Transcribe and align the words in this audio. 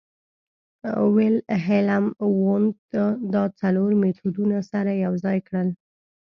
ویلهیلم 1.15 2.05
وونت 2.41 2.75
دا 3.33 3.43
څلور 3.61 3.89
مېتودونه 4.01 4.57
سره 4.71 4.91
یوځای 5.05 5.39
کړل 5.47 5.69